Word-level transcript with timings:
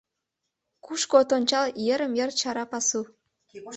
Кушко 0.85 1.15
от 1.21 1.29
ончал, 1.37 1.65
йырым-йыр 1.87 2.29
чара 2.39 2.65
пасу. 2.71 3.01